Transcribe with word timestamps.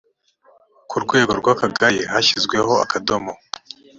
ku 0.89 0.95
rwego 1.03 1.31
rw 1.39 1.47
akagari 1.53 1.99
hashyizweho 2.11 2.73
akadomo 2.83 3.33